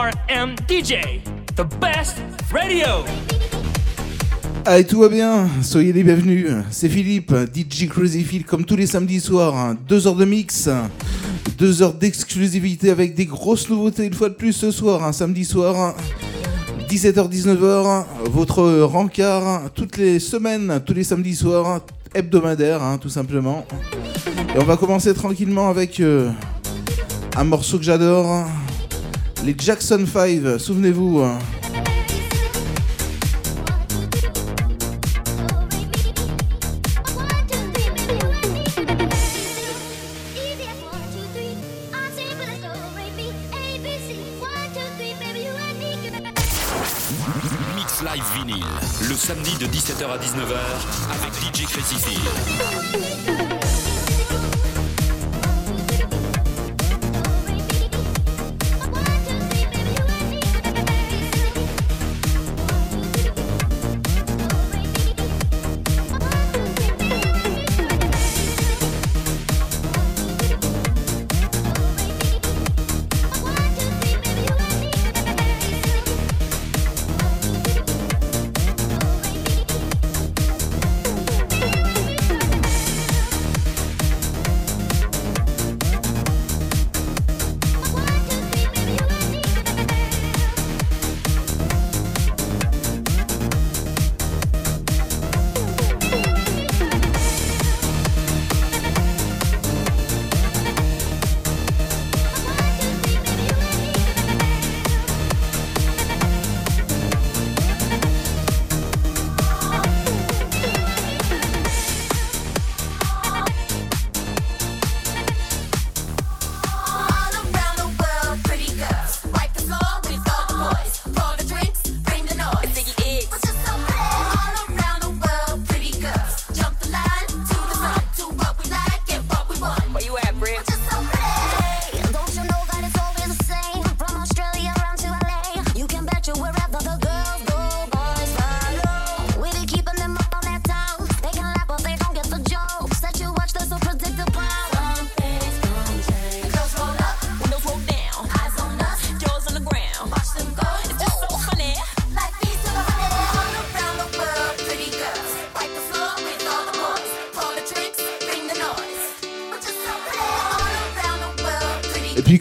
[0.00, 1.20] WRM DJ,
[1.56, 3.04] the best radio.
[4.64, 6.46] Allez, tout va bien, soyez les bienvenus.
[6.70, 9.74] C'est Philippe, DJ Crazy Phil, comme tous les samedis soirs.
[9.86, 10.70] Deux heures de mix,
[11.58, 15.94] deux heures d'exclusivité avec des grosses nouveautés une fois de plus ce soir, samedi soir.
[16.88, 21.82] 17h-19h, votre rencard toutes les semaines, tous les samedis soirs,
[22.14, 23.66] hebdomadaire, hein, tout simplement.
[24.54, 26.30] Et on va commencer tranquillement avec euh,
[27.36, 28.46] un morceau que j'adore,
[29.44, 31.22] les Jackson 5, souvenez-vous.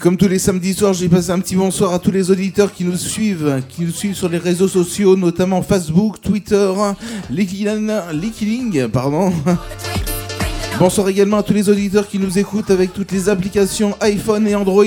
[0.09, 2.83] Comme tous les samedis soirs, j'ai passé un petit bonsoir à tous les auditeurs qui
[2.83, 6.73] nous suivent, qui nous suivent sur les réseaux sociaux, notamment Facebook, Twitter,
[7.29, 9.31] LinkedIn, pardon.
[10.79, 14.55] Bonsoir également à tous les auditeurs qui nous écoutent avec toutes les applications iPhone et
[14.55, 14.83] Android.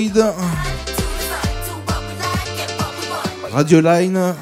[3.49, 4.33] Radio Line,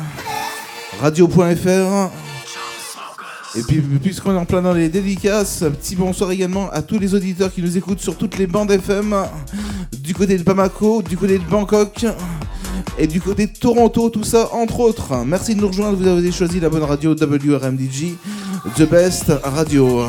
[0.99, 2.09] radio.fr.
[3.53, 6.97] Et puis, puisqu'on est en plein dans les dédicaces, un petit bonsoir également à tous
[6.97, 9.13] les auditeurs qui nous écoutent sur toutes les bandes FM,
[10.01, 12.05] du côté de Bamako, du côté de Bangkok
[12.97, 15.15] et du côté de Toronto, tout ça entre autres.
[15.25, 18.15] Merci de nous rejoindre, vous avez choisi la bonne radio WRMDG,
[18.75, 20.05] The Best Radio.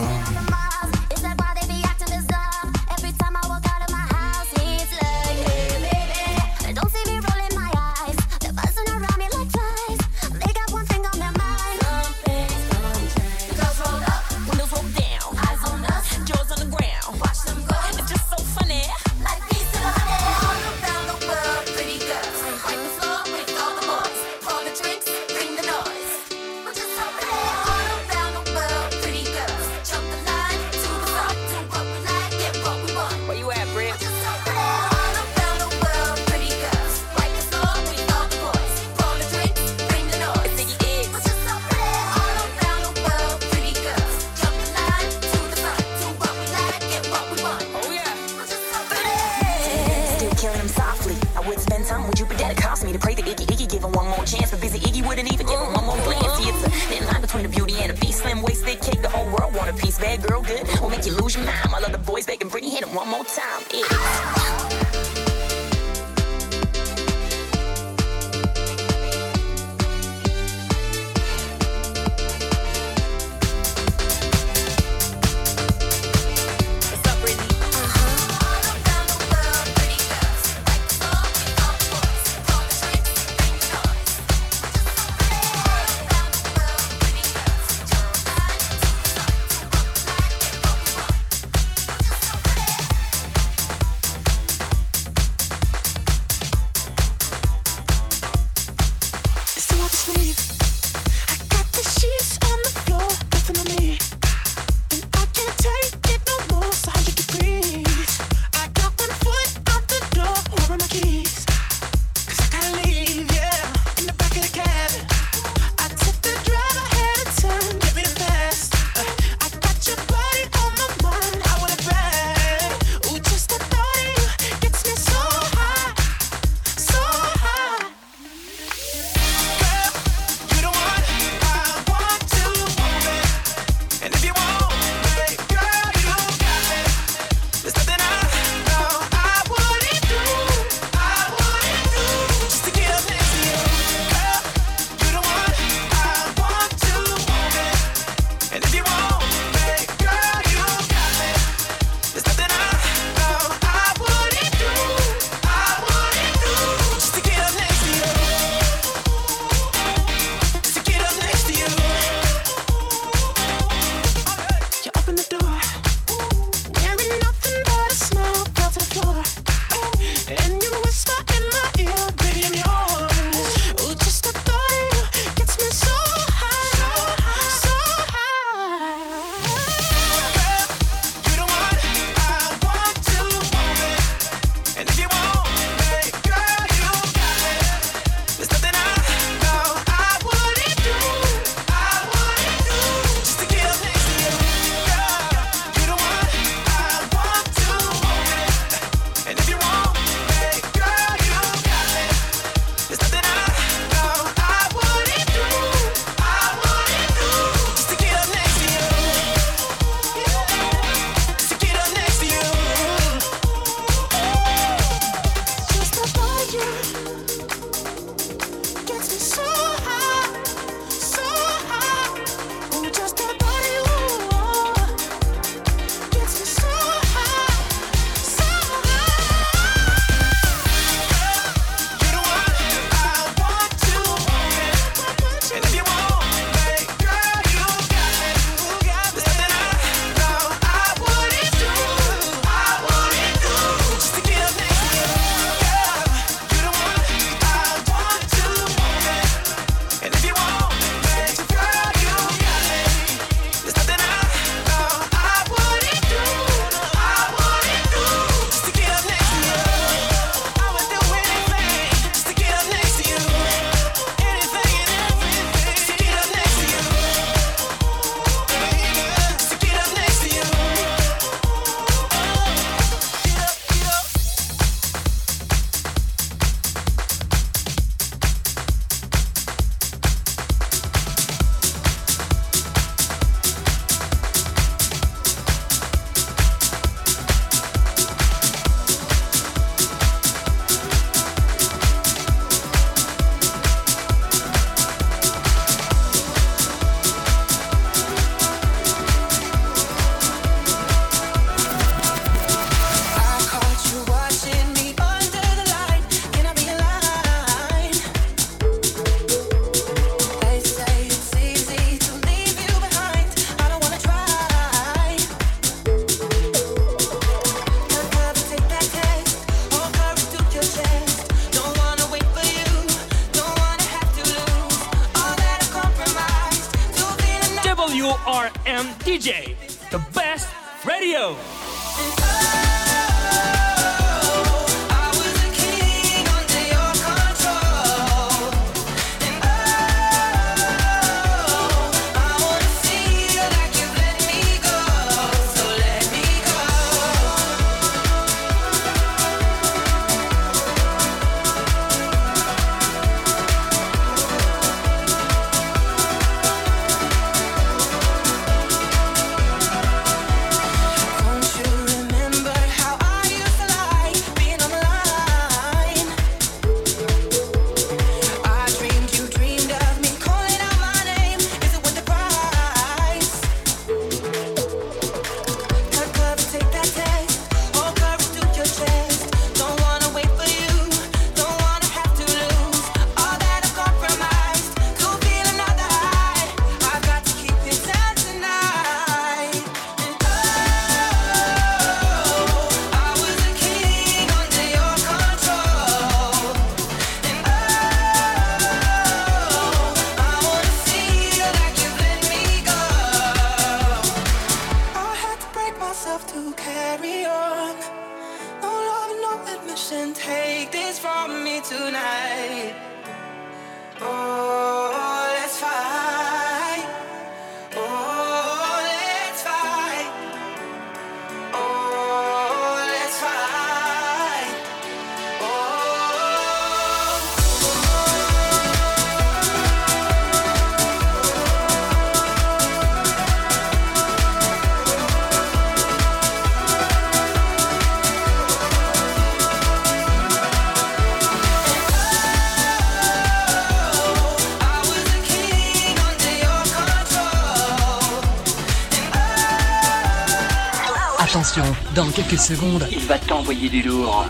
[451.53, 454.27] Attention, dans quelques secondes, Il va t'envoyer du lourd.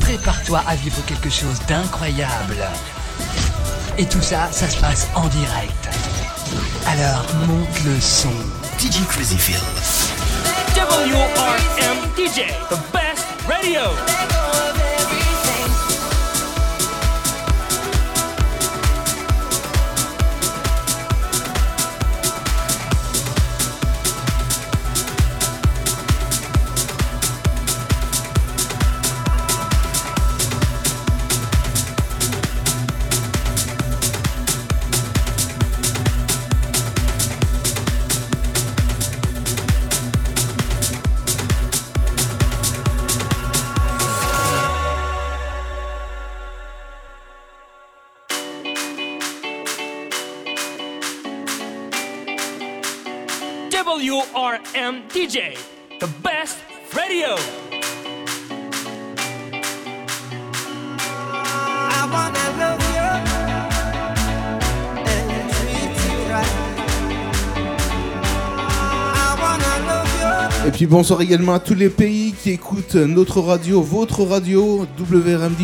[0.00, 2.56] prépare-toi à vivre quelque chose d'incroyable.
[3.96, 5.88] Et tout ça, ça se passe en direct.
[6.86, 8.28] Alors monte le son.
[8.78, 9.62] DJ Crazyfield.
[10.76, 14.47] WRM DJ, the best radio.
[55.18, 55.58] DJ,
[55.98, 56.58] the best
[56.94, 57.34] radio.
[61.90, 63.10] I wanna love you
[65.10, 66.54] and treat you right.
[68.68, 70.68] I wanna love you.
[70.68, 75.54] Et puis bonsoir également à tous les pays qui écoutent notre radio, votre radio, WRM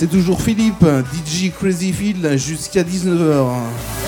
[0.00, 3.99] C'est toujours Philippe, DJ Crazyfield, jusqu'à 19h.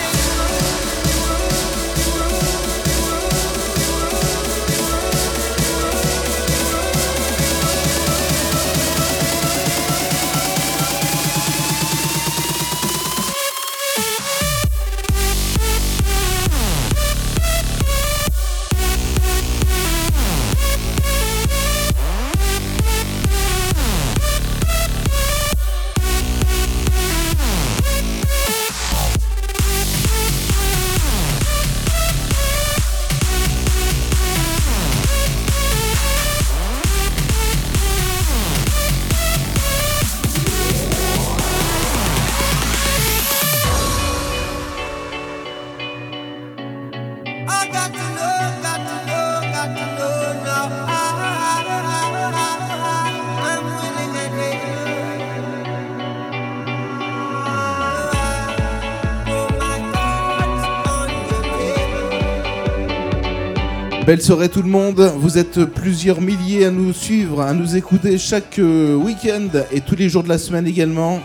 [64.13, 68.19] Belle soirée tout le monde, vous êtes plusieurs milliers à nous suivre, à nous écouter
[68.19, 71.19] chaque euh, week-end et tous les jours de la semaine également.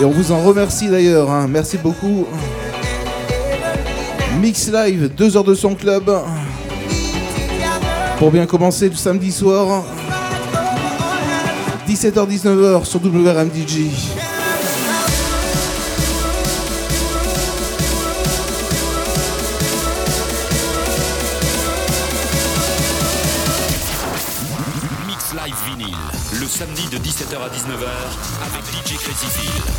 [0.00, 1.48] Et on vous en remercie d'ailleurs, hein.
[1.48, 2.24] merci beaucoup.
[4.40, 6.08] Mix Live, 2 heures de son club.
[8.20, 9.82] Pour bien commencer le samedi soir,
[11.88, 14.15] 17h-19h sur WRMDJ.
[29.28, 29.75] Civile.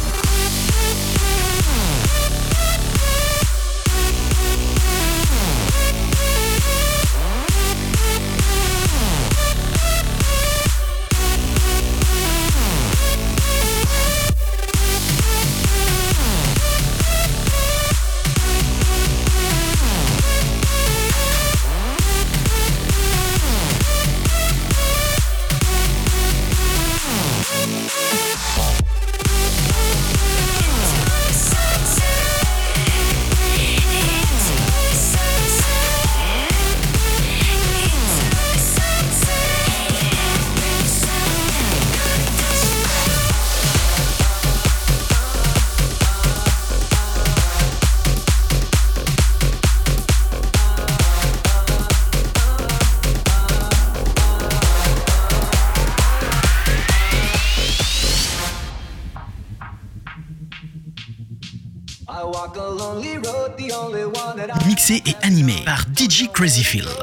[66.38, 66.86] Crazy Feel.
[66.88, 66.94] I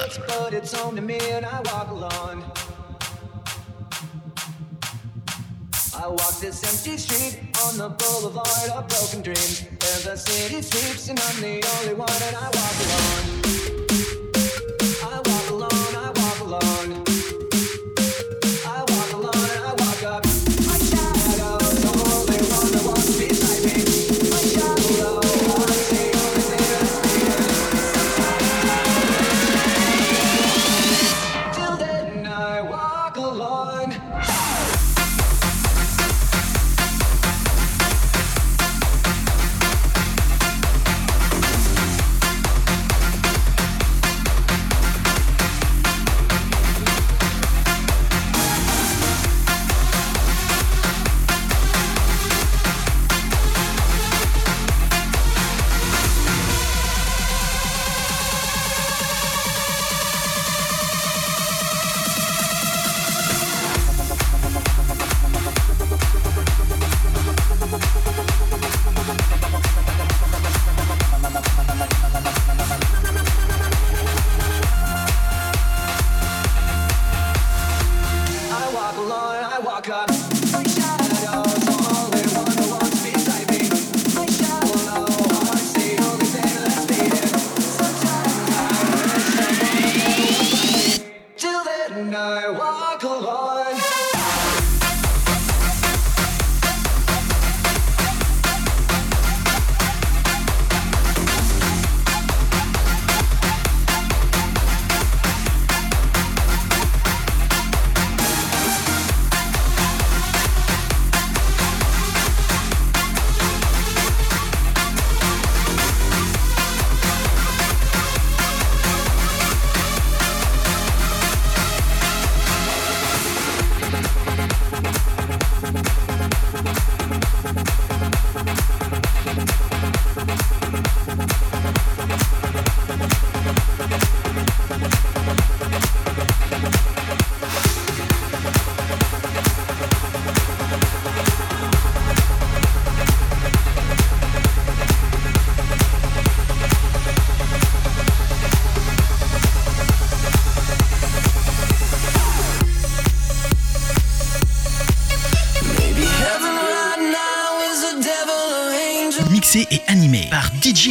[6.06, 9.66] walk this empty street on the boulevard of broken dreams.
[9.80, 13.33] There's a city sleeps, and I'm the only one, and I walk alone.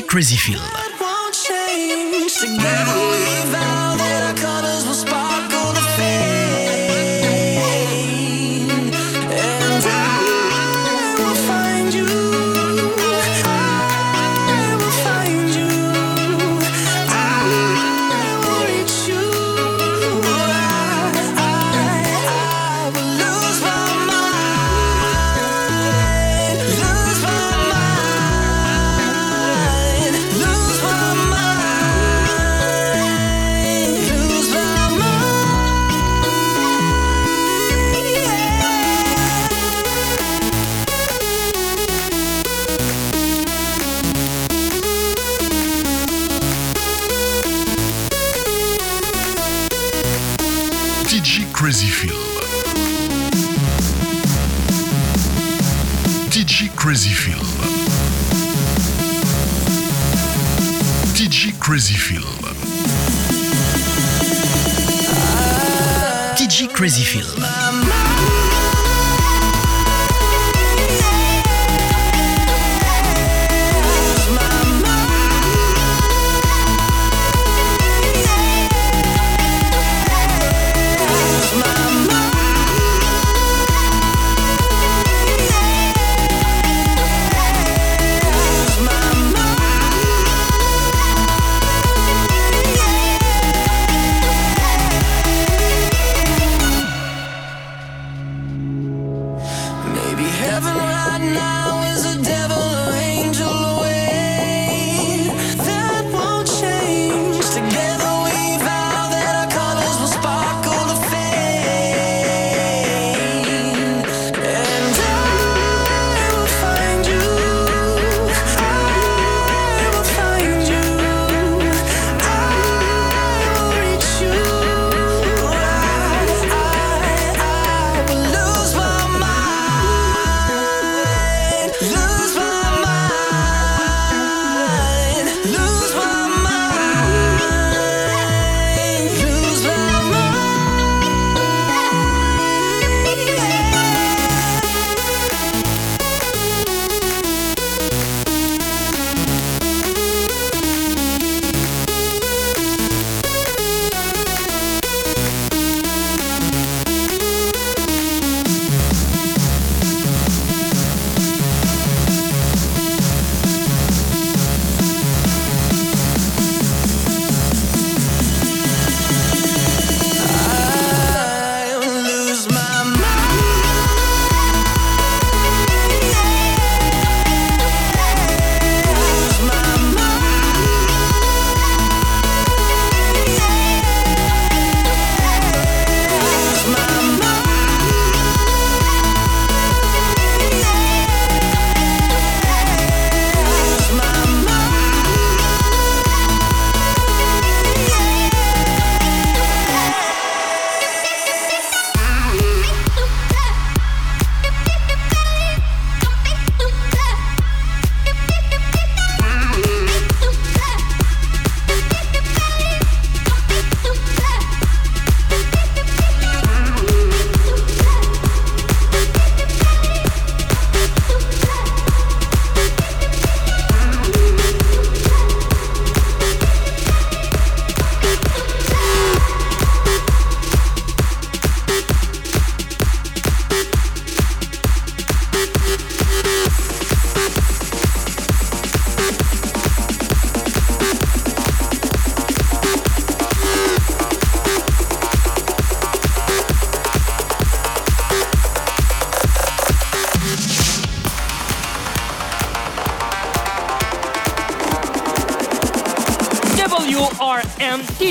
[0.01, 0.82] Crazy Feel.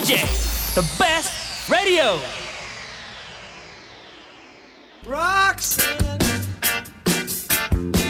[0.03, 2.19] DJ, the best radio.
[5.07, 6.19] Roxanne,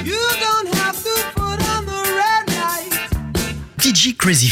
[0.02, 3.10] you don't have to put on the red light.
[3.76, 4.48] DJ Crazy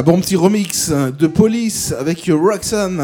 [0.00, 3.02] Un bon petit remix hein, de Police avec Roxanne.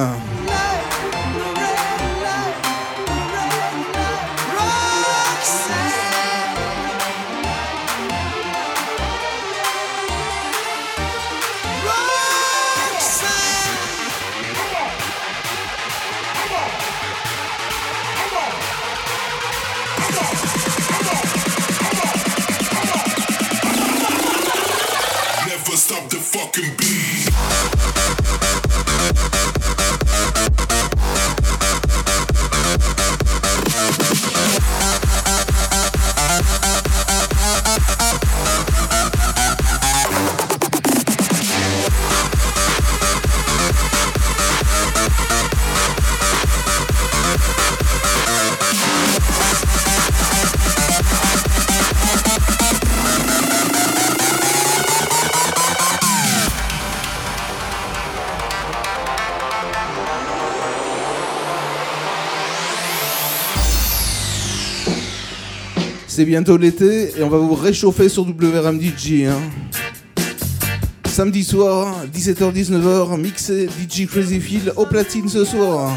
[66.16, 69.26] C'est bientôt l'été et on va vous réchauffer sur WRMDG.
[69.26, 69.38] Hein.
[71.05, 75.92] Samedi soir, 17h-19h, mixé DJ Crazy Phil au platine ce soir.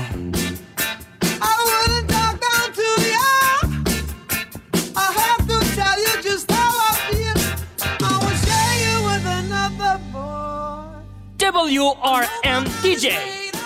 [11.39, 13.07] WRM DJ,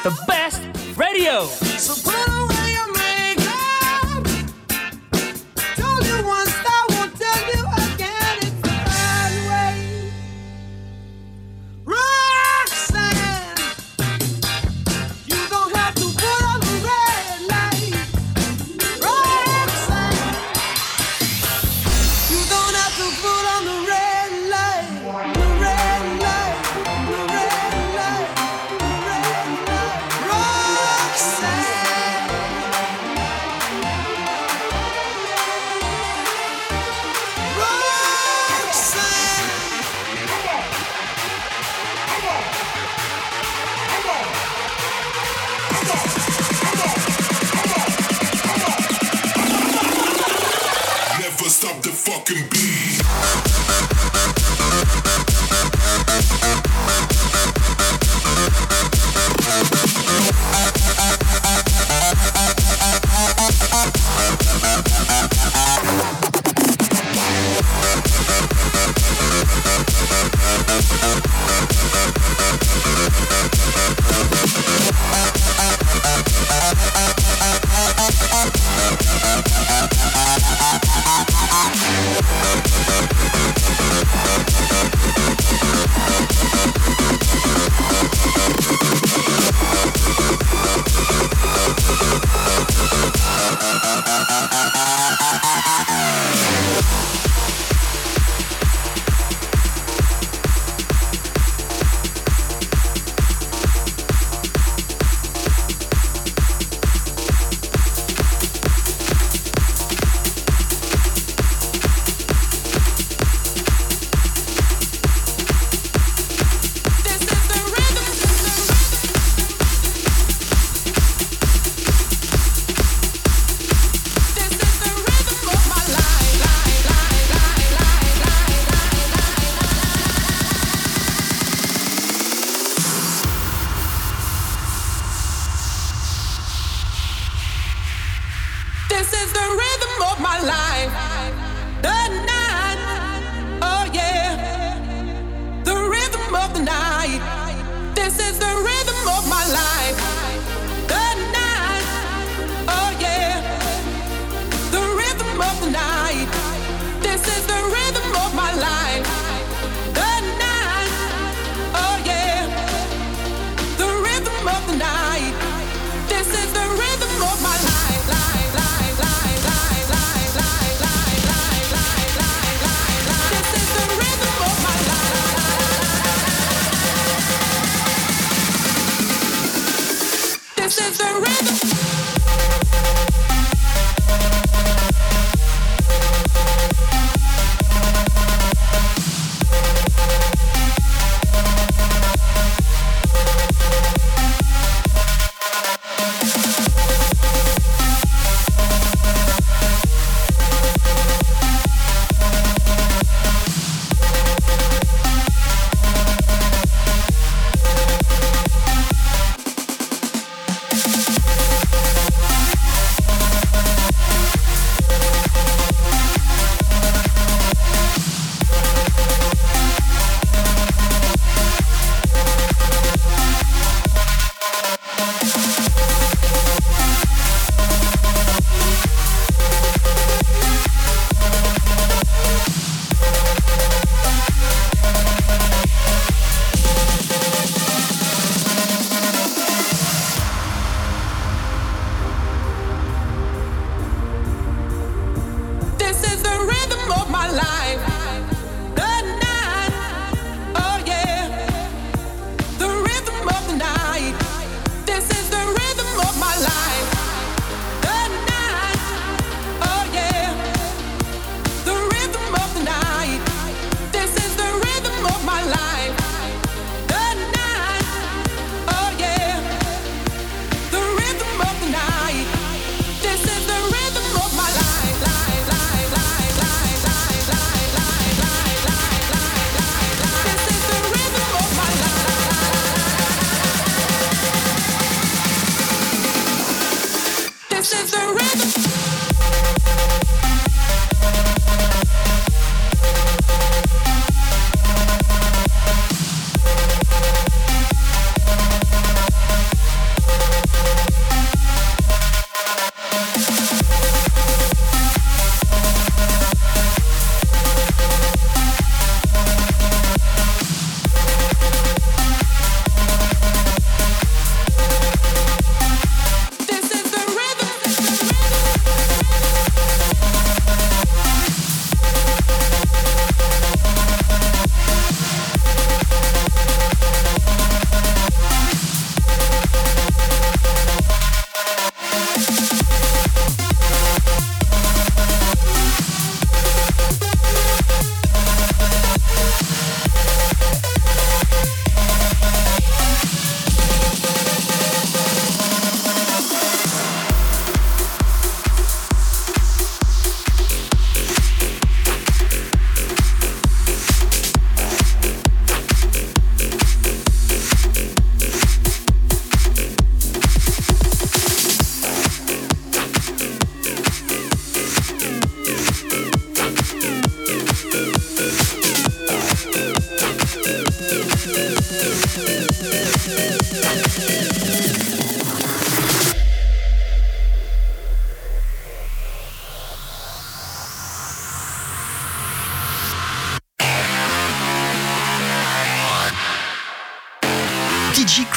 [0.03, 0.61] the best
[0.95, 1.49] radio.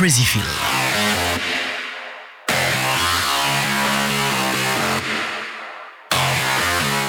[0.07, 0.43] Crazy Feel.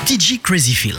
[0.07, 0.95] TG Crazy Feel.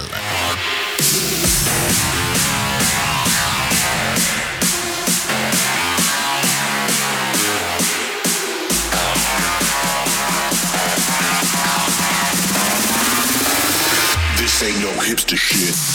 [14.37, 15.88] This ain't no hipster shit.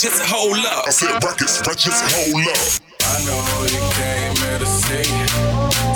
[0.00, 0.86] just hold up.
[0.86, 2.56] I said righteous, righteous, hold up.
[3.02, 5.04] I know you came here to see.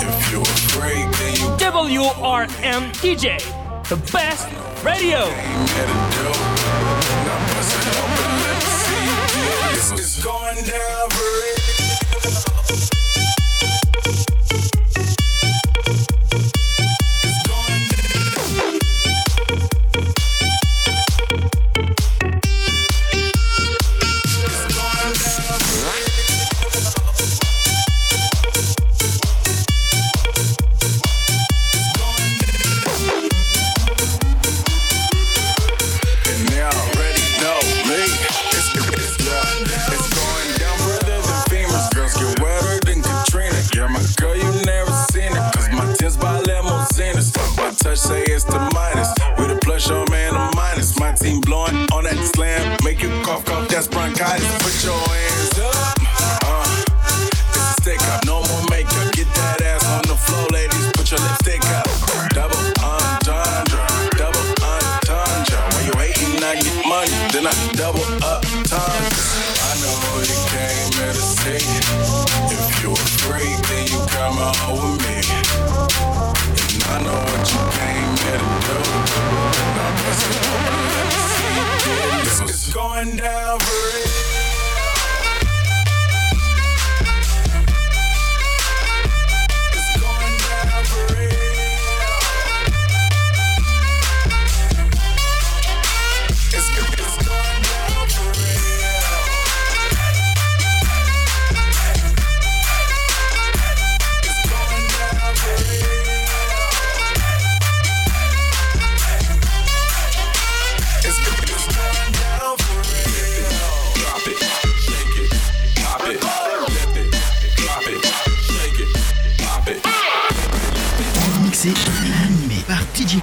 [0.05, 1.47] If you afraid, then you.
[1.57, 3.41] WRM DJ,
[3.89, 4.47] the best
[4.85, 5.25] radio.
[9.97, 11.05] It's going down,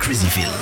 [0.03, 0.53] Crazyville.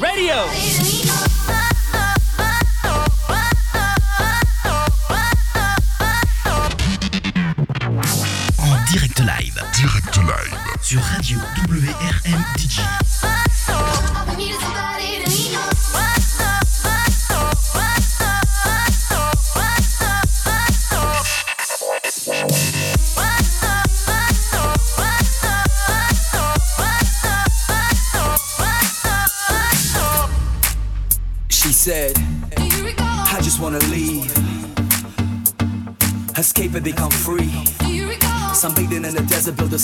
[0.00, 1.71] Radio.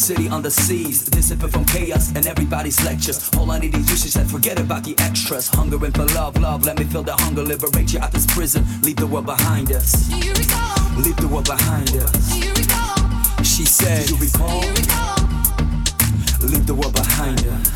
[0.09, 3.29] city on the seas, discipline from chaos and everybody's lectures.
[3.37, 5.49] All I need is usage and forget about the extras.
[5.49, 7.43] Hungering for love, love, let me feel the hunger.
[7.43, 10.09] Liberate you out this prison, leave the world behind us.
[10.09, 10.77] Do you recall?
[11.05, 12.33] Leave the world behind us.
[12.33, 12.97] Do you recall?
[13.45, 14.61] She said, Do you recall?
[14.63, 15.19] Do you recall?
[16.53, 17.69] Leave the world behind us.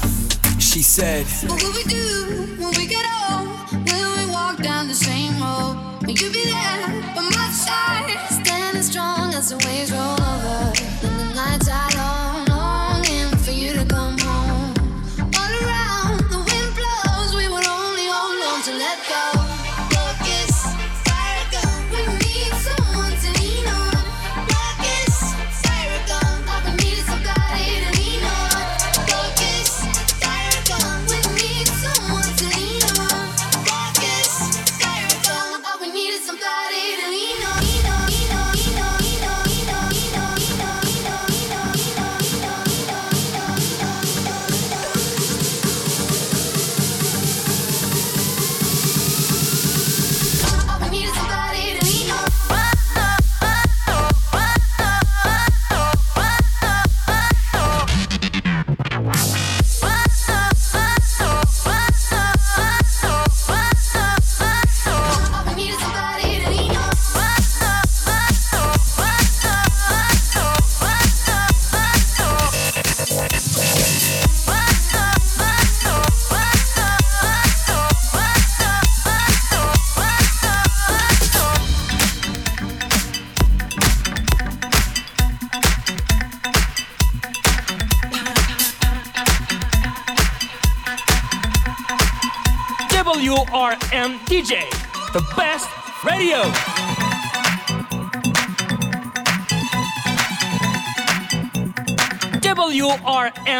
[0.58, 3.44] She said, What will we do when we get old?
[3.84, 5.76] Will we walk down the same road?
[6.00, 6.80] Will you be there
[7.12, 8.16] by my side?
[8.40, 10.72] Standing strong as the waves roll over.
[11.04, 11.91] When the nights I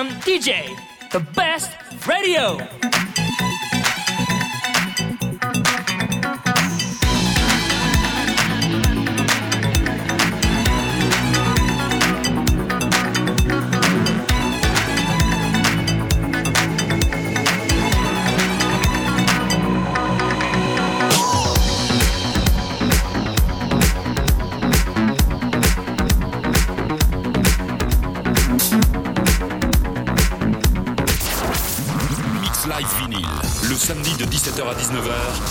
[0.08, 0.76] DJ,
[1.10, 1.70] the best
[2.06, 2.81] radio.
[35.02, 35.41] 17h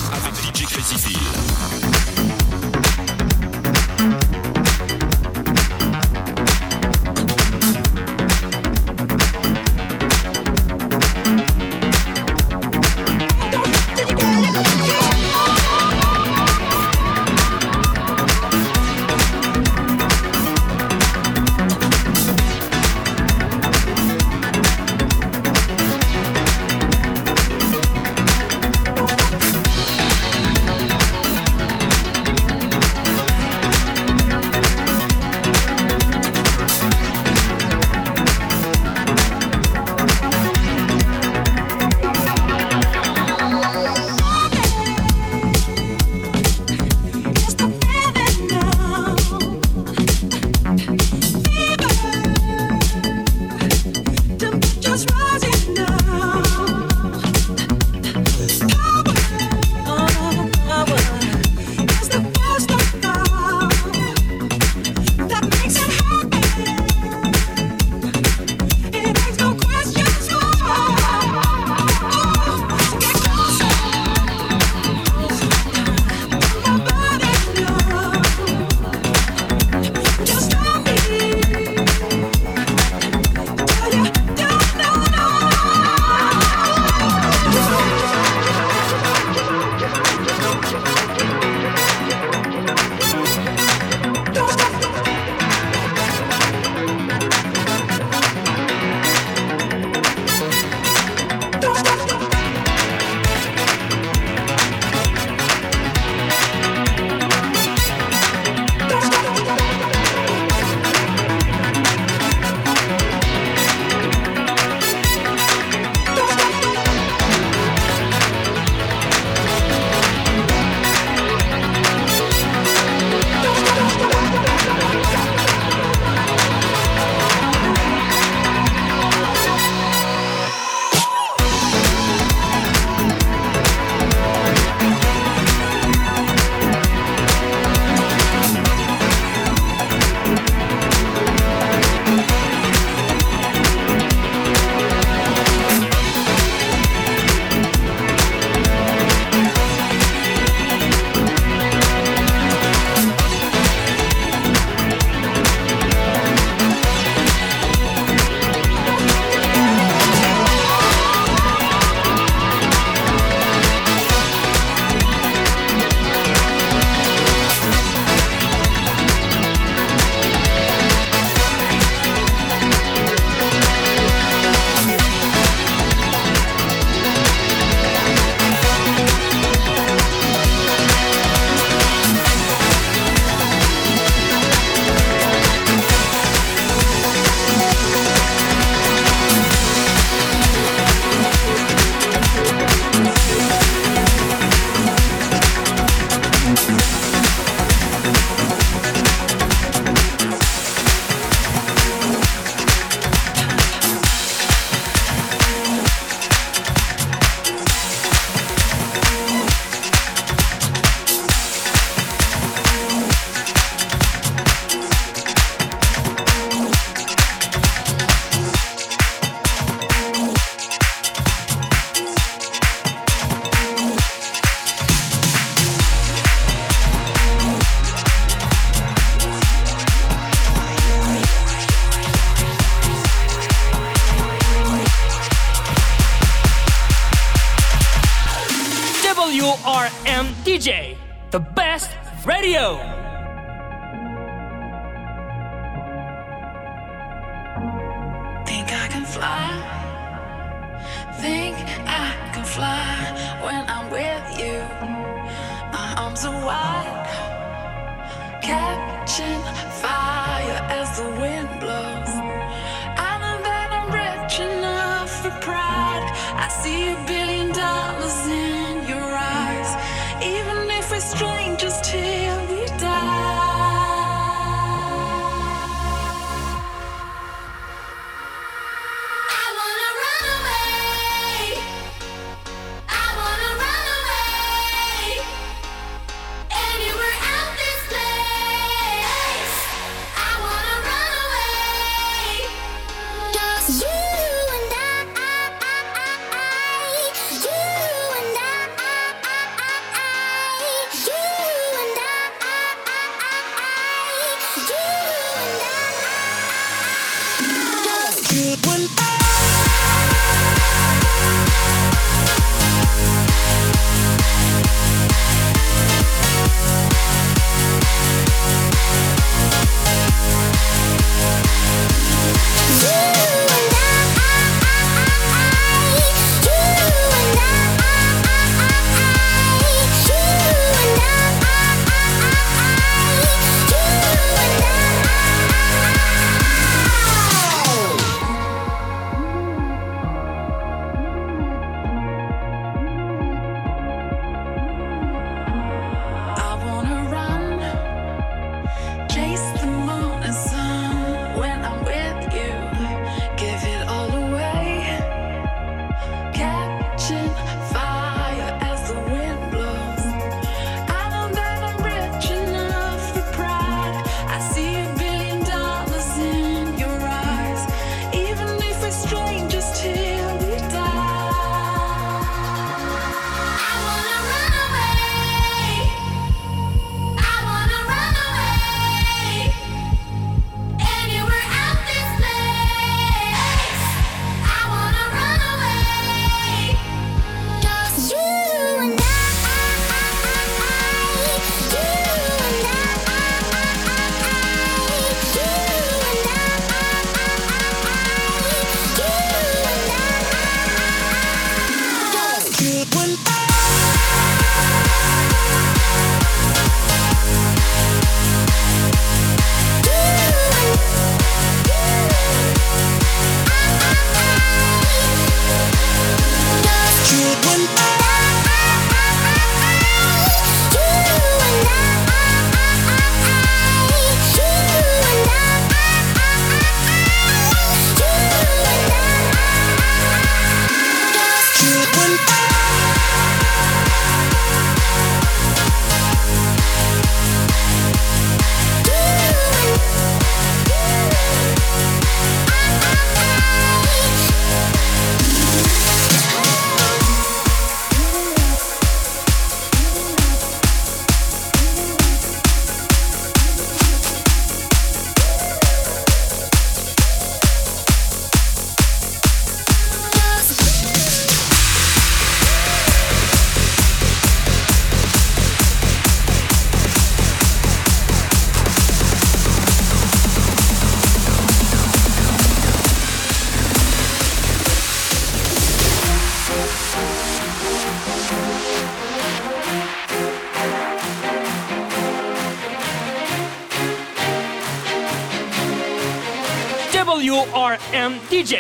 [487.32, 488.56] WRM DJ,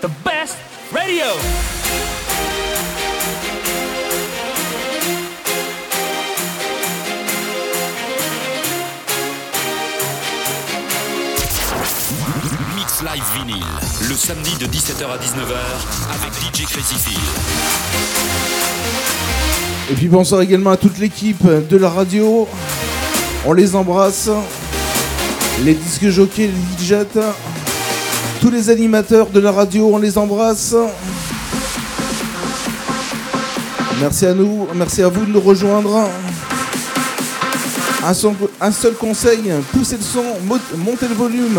[0.00, 0.56] the best
[0.92, 1.24] radio.
[12.74, 13.62] Mix Live Vinyl,
[14.08, 15.54] le samedi de 17h à 19h
[16.12, 17.16] avec DJ Crazy
[19.92, 22.48] Et puis bonsoir également à toute l'équipe de la radio.
[23.46, 24.28] On les embrasse.
[25.64, 27.57] Les disques jockeys, les DJs.
[28.40, 30.74] Tous les animateurs de la radio, on les embrasse.
[34.00, 36.08] Merci à nous, merci à vous de nous rejoindre.
[38.04, 39.40] Un, seul conseil,
[39.72, 40.24] poussez le son,
[40.76, 41.58] montez le volume.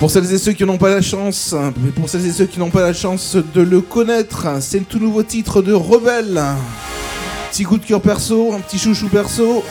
[0.00, 1.54] Pour celles et ceux qui n'ont pas la chance,
[1.94, 4.98] pour celles et ceux qui n'ont pas la chance de le connaître, c'est le tout
[4.98, 6.40] nouveau titre de Rebelle.
[7.50, 9.62] Petit coup de cœur perso, un petit chouchou perso.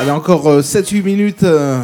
[0.00, 1.42] Allez, encore euh, 7-8 minutes.
[1.42, 1.78] Euh,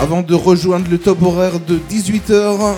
[0.00, 2.74] avant de rejoindre le top horaire de 18h.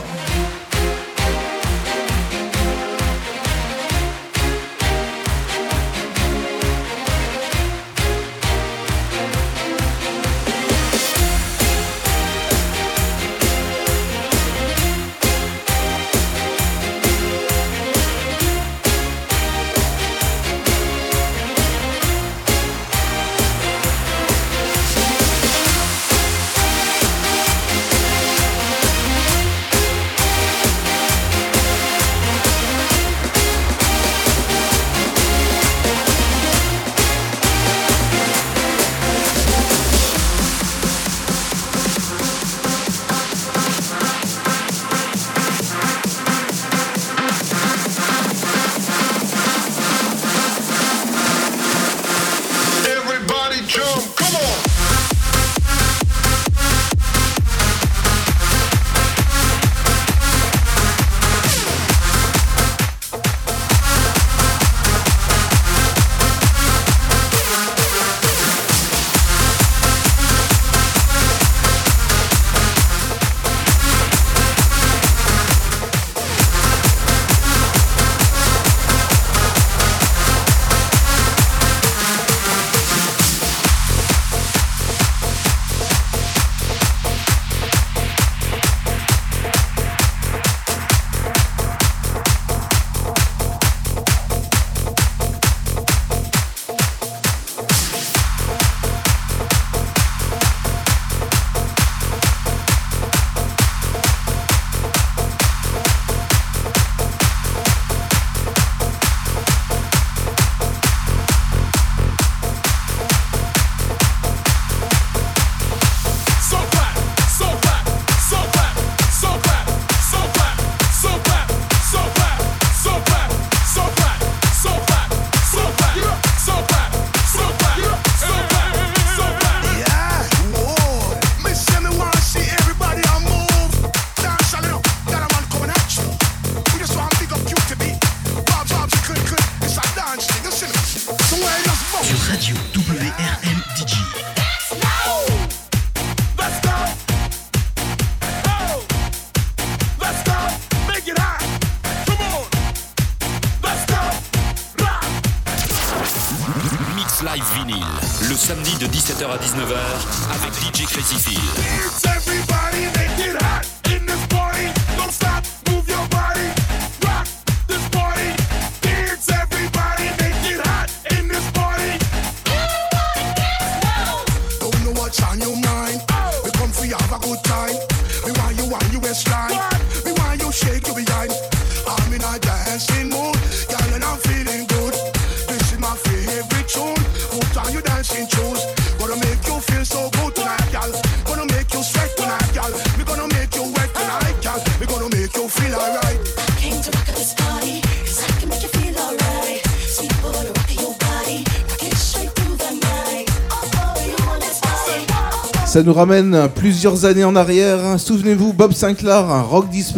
[205.69, 208.01] Ça nous ramène plusieurs années en arrière.
[208.01, 209.93] Souvenez-vous, Bob Sinclair, Rock This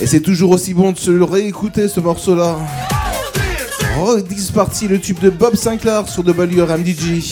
[0.00, 2.56] Et c'est toujours aussi bon de se le réécouter ce morceau-là.
[3.98, 4.52] Rock This
[4.88, 7.24] le tube de Bob Sinclair sur WRMDG.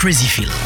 [0.00, 0.59] Crazy Feel.